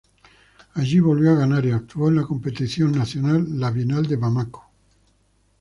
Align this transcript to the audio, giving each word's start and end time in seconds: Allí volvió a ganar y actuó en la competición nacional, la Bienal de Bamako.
Allí 0.73 0.99
volvió 0.99 1.29
a 1.29 1.35
ganar 1.35 1.63
y 1.63 1.69
actuó 1.69 2.07
en 2.07 2.15
la 2.15 2.23
competición 2.23 2.91
nacional, 2.91 3.45
la 3.59 3.69
Bienal 3.69 4.07
de 4.07 4.15
Bamako. 4.15 4.71